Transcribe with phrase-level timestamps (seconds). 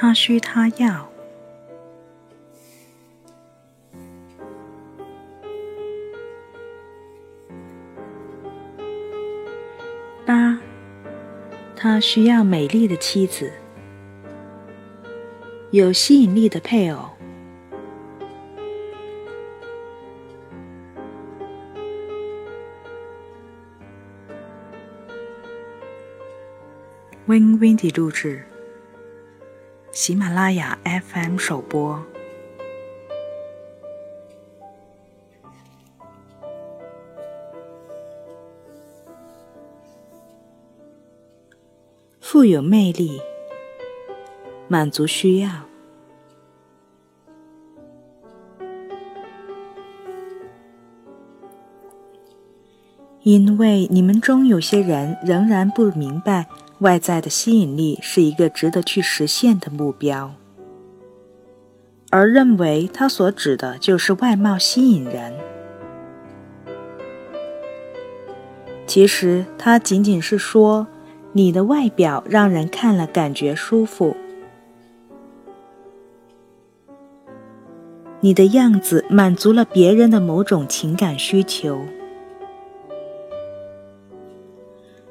[0.00, 1.06] 他需他要。
[10.24, 10.58] 八，
[11.76, 13.52] 他需要美丽的妻子，
[15.70, 17.10] 有吸引力的配偶。
[27.26, 28.46] Win Windy 录制，
[29.92, 32.00] 喜马拉雅 FM 首播。
[42.20, 43.20] 富有魅力，
[44.68, 45.50] 满足需要，
[53.22, 56.46] 因为你们中有些人仍然不明白。
[56.80, 60.34] 外在的吸引力是一个值得去实现的目标，
[62.10, 65.34] 而认为他所指的就是外貌吸引人。
[68.86, 70.86] 其实他仅仅是说，
[71.32, 74.16] 你的外表让人看了感觉舒服，
[78.20, 81.84] 你的样子满足了别人的某种情感需求。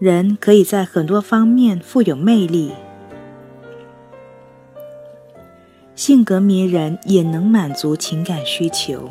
[0.00, 2.72] 人可以在很多方面富有魅力，
[5.94, 9.10] 性格迷人也能满足情感需求，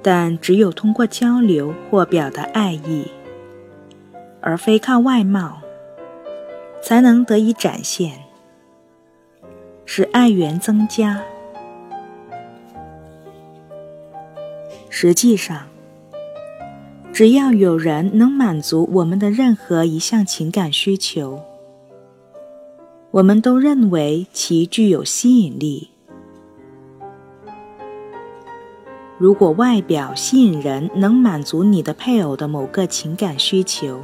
[0.00, 3.10] 但只有通过交流或表达爱意，
[4.40, 5.60] 而非靠外貌，
[6.80, 8.12] 才能得以展现，
[9.84, 11.20] 使爱缘增加。
[14.88, 15.66] 实际上。
[17.16, 21.40] 只要有人能满足我们的任何一项情感需求，
[23.10, 25.88] 我们都认为其具有吸引力。
[29.16, 34.02] 如果外表吸引人能满足你的配偶的某个情感需求，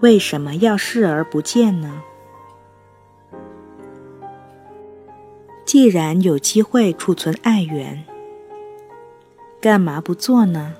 [0.00, 2.02] 为什么要视而不见呢？
[5.64, 8.02] 既然有机会储存爱缘，
[9.60, 10.74] 干嘛不做呢？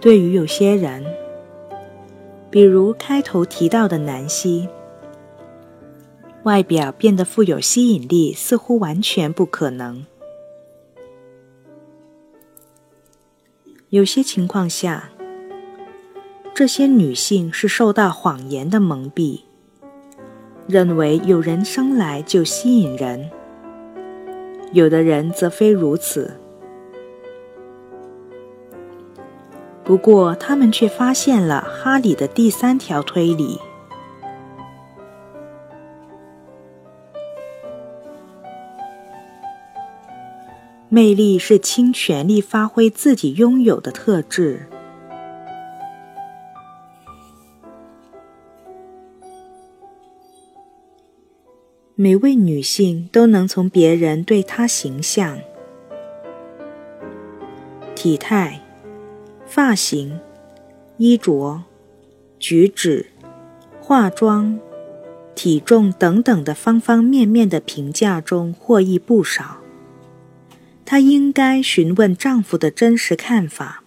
[0.00, 1.04] 对于有些人，
[2.50, 4.68] 比如开头提到的南希，
[6.44, 10.06] 外表变得富有吸引力似乎完全不可能。
[13.88, 15.10] 有些情况下，
[16.54, 19.40] 这些女性是受到谎言的蒙蔽，
[20.68, 23.28] 认为有人生来就吸引人；
[24.72, 26.38] 有的人则非如此。
[29.88, 33.58] 不过，他们却发现了哈里的第三条推理：
[40.90, 44.68] 魅力是倾全力发挥自己拥有的特质。
[51.94, 55.38] 每位女性都能从别人对她形象、
[57.94, 58.60] 体态。
[59.48, 60.20] 发型、
[60.98, 61.62] 衣着、
[62.38, 63.06] 举止、
[63.80, 64.60] 化妆、
[65.34, 69.56] 体重等等的方方面面的评价中获益不少。
[70.84, 73.82] 她应该询问丈夫的真实看法，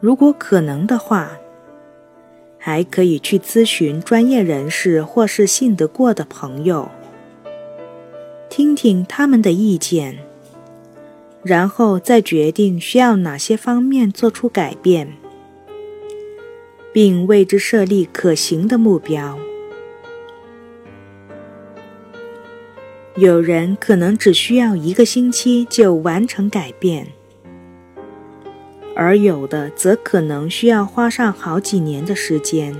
[0.00, 1.32] 如果可能的话，
[2.58, 6.88] 还可以去咨询专业人士或是信得过的朋友，
[8.48, 10.29] 听听他们的意见。
[11.42, 15.16] 然后再决定需要哪些方面做出改变，
[16.92, 19.38] 并为之设立可行的目标。
[23.16, 27.08] 有人可能只需要一个星期就完成改变，
[28.94, 32.74] 而有的则可能需要花上好几年的时间。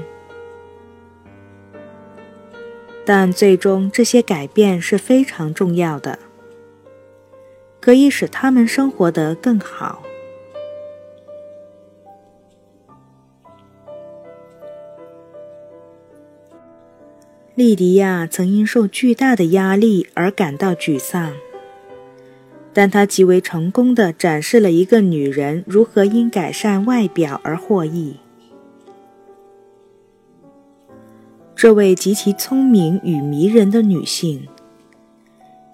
[3.04, 6.18] 但最终，这些改变是非常重要的。
[7.80, 10.02] 可以使他们生活得更好。
[17.54, 21.34] 莉迪亚曾因受巨大的压力而感到沮丧，
[22.72, 28.16] 但她极为成功的展示了一个女人如何因改善外表而获益。
[31.54, 34.48] 这位极其聪明与迷人的女性。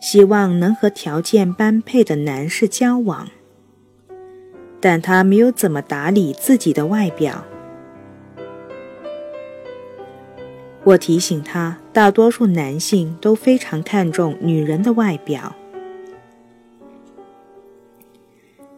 [0.00, 3.28] 希望能和条件般配的男士交往，
[4.80, 7.44] 但他没有怎么打理自己的外表。
[10.84, 15.56] 我提醒他，大多数男性都非常看重女人的外表。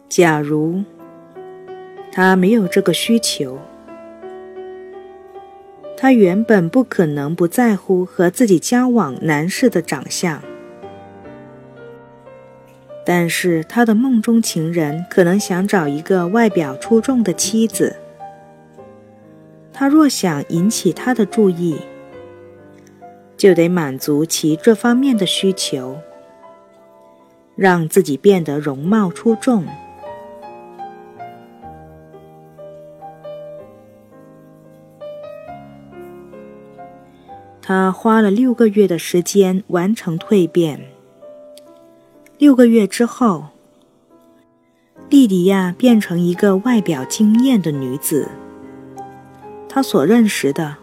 [0.07, 0.83] 假如
[2.11, 3.59] 他没有这个需求，
[5.95, 10.41] 他原本不可能不在乎和自己交往男士的长相。
[13.05, 17.95] 但是他的梦中情人可能想找一个外表出众的妻子。
[19.73, 21.77] 他若想引起他的注意，
[23.37, 25.97] 就得满足其这方面的需求，
[27.55, 29.65] 让自己变得容貌出众。
[37.61, 40.88] 他花了六个月的时间完成蜕变。
[42.39, 43.47] 六个月之后，
[45.09, 48.29] 莉迪亚变成一个外表惊艳的女子。
[49.67, 50.77] 她所认识的。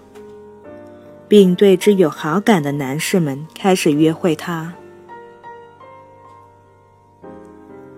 [1.28, 4.74] 并对之有好感的男士们开始约会她。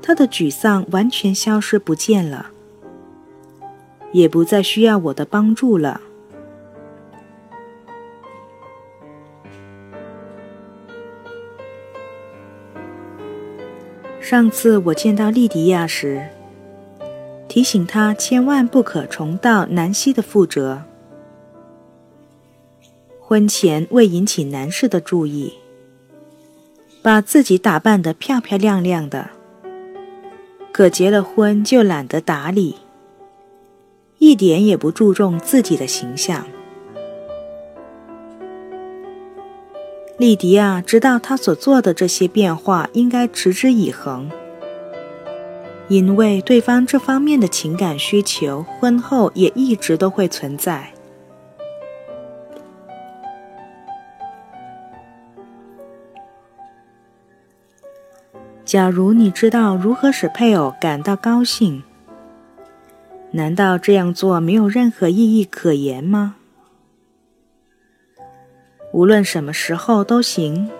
[0.00, 2.46] 她的沮丧完全消失不见了，
[4.12, 6.00] 也不再需要我的帮助了。
[14.20, 16.28] 上次我见到莉迪亚时，
[17.48, 20.82] 提醒她千万不可重蹈南希的覆辙。
[23.20, 25.54] 婚前为引起男士的注意，
[27.02, 29.30] 把自己打扮得漂漂亮亮的，
[30.72, 32.76] 可结了婚就懒得打理，
[34.18, 36.46] 一点也不注重自己的形象。
[40.18, 44.28] 莉迪亚知道她所做的这些变化应该持之以恒，
[45.86, 50.92] 因为对方这方面的情感需求，婚后也一直都会存在。
[58.64, 61.84] 假如你知道如何使配偶感到高兴，
[63.30, 66.34] 难道这样做没有任何意义可言吗？
[68.92, 70.70] 无论什么时候都行。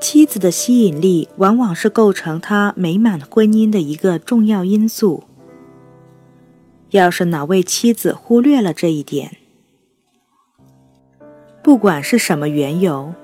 [0.00, 5.24] 妻子的吸引力往往是构成他美满婚姻的一个重要因素。
[6.90, 9.36] 要是哪位妻子忽略了这一点，
[11.62, 13.14] 不管是什么缘由，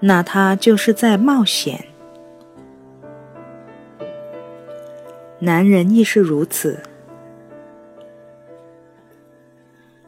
[0.00, 1.89] 那他就是在冒险。
[5.42, 6.80] 男人亦是如此。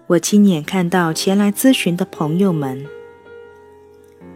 [0.07, 2.87] 我亲眼看到前来咨询的朋友们，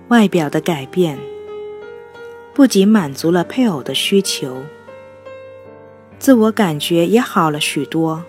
[0.09, 1.19] 外表的改变，
[2.55, 4.63] 不仅满足了配偶的需求，
[6.19, 8.25] 自我感觉也好了许多。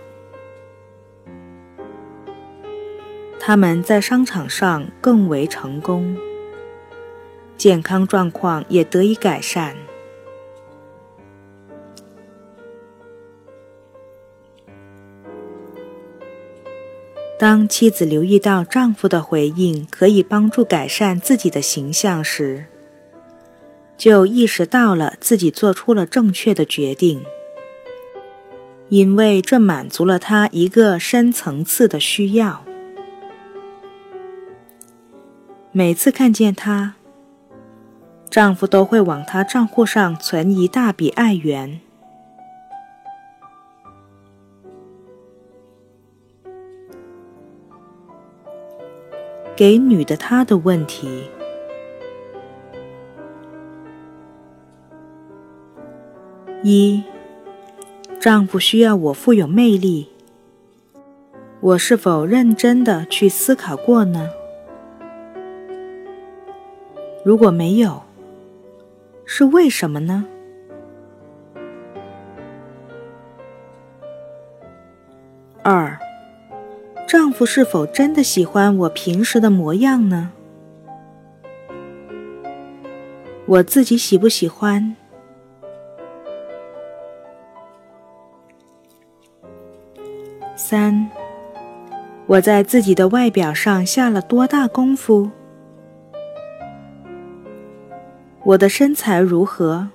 [3.40, 6.18] 他们在商场上更为成功，
[7.56, 9.74] 健康状况也得以改善。
[17.40, 22.66] 当妻子留意到丈夫的回应可以帮助改善自己的形象时，
[23.96, 27.22] 就意识到了自己做出了正确的决定，
[28.90, 32.66] 因为这满足了她一个深层次的需要。
[35.72, 36.96] 每次看见她，
[38.32, 41.82] 丈夫都会往她账户上存一大笔爱元。
[49.58, 51.28] 给女的她的问题：
[56.62, 57.02] 一，
[58.20, 60.10] 丈夫需要我富有魅力，
[61.60, 64.30] 我是否认真的去思考过呢？
[67.26, 68.04] 如果没有，
[69.26, 70.28] 是为什么呢？
[77.38, 80.32] 夫是否真的喜欢我平时的模样呢？
[83.46, 84.96] 我自己喜不喜欢？
[90.56, 91.08] 三，
[92.26, 95.30] 我在自己的外表上下了多大功夫？
[98.46, 99.90] 我的身材如何？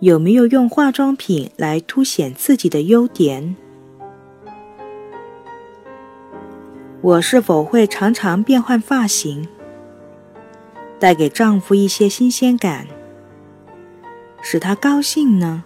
[0.00, 3.56] 有没有用化妆品来凸显自己的优点？
[7.02, 9.46] 我是否会常常变换发型，
[10.98, 12.86] 带给丈夫一些新鲜感，
[14.40, 15.62] 使他高兴呢？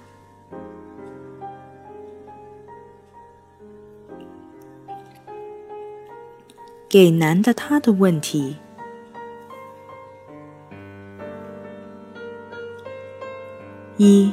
[6.88, 8.56] 给男的他的问题：
[13.96, 14.32] 一，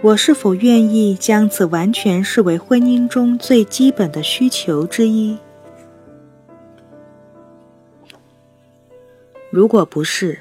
[0.00, 5.38] 我是否愿意将此完全视为婚姻中最基本的需求之一？
[9.54, 10.36] 如果不是，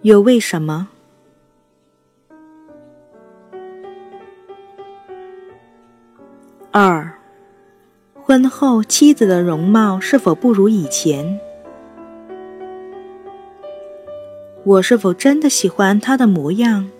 [0.00, 0.88] 又为什么？
[6.72, 7.08] 二。
[8.14, 11.38] 婚后妻子的容貌是否不如以前？
[14.64, 16.90] 我是否真的喜欢她的模样，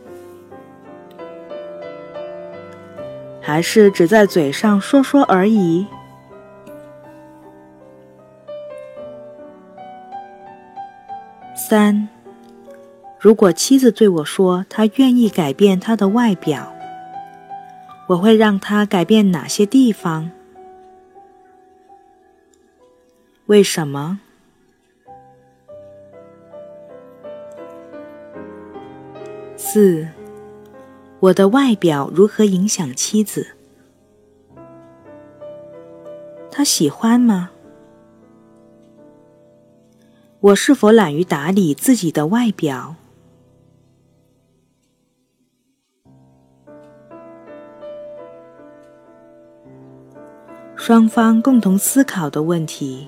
[3.41, 5.89] 还是只在嘴上说说而已？
[11.69, 12.09] 三，
[13.21, 16.75] 如果妻子对我说她愿意改变她的外表，
[18.09, 20.33] 我会让她改变哪些地方？
[23.47, 24.19] 为什么？
[29.57, 30.09] 四，
[31.21, 33.55] 我的外表如何影响妻子？
[36.51, 37.52] 她喜欢吗？
[40.43, 42.97] 我是否懒于打理自己的外表？
[50.75, 53.07] 双方共同思考的问题。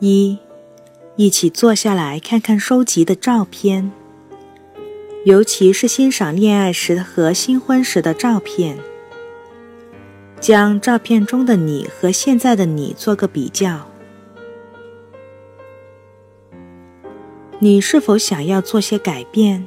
[0.00, 0.36] 一，
[1.14, 3.92] 一起坐下来看看收集的照片，
[5.24, 8.76] 尤其是欣赏恋爱时和新婚时的照片。
[10.40, 13.86] 将照片中的你和现在的你做个比较。
[17.58, 19.66] 你是否想要做些改变？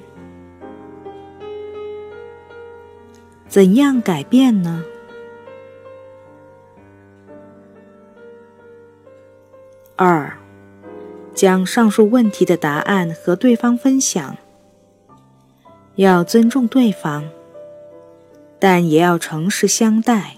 [3.49, 4.83] 怎样改变呢？
[9.97, 10.37] 二，
[11.35, 14.37] 将上述问题的答案和对方分享。
[15.95, 17.29] 要尊重对方，
[18.57, 20.37] 但也要诚实相待。